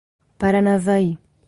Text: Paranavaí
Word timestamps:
Paranavaí 0.39 1.19